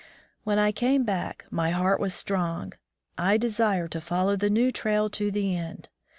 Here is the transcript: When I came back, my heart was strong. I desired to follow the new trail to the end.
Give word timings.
When 0.43 0.57
I 0.57 0.71
came 0.71 1.03
back, 1.03 1.45
my 1.51 1.69
heart 1.69 1.99
was 1.99 2.15
strong. 2.15 2.73
I 3.19 3.37
desired 3.37 3.91
to 3.91 4.01
follow 4.01 4.35
the 4.35 4.49
new 4.49 4.71
trail 4.71 5.11
to 5.11 5.29
the 5.29 5.55
end. 5.55 5.89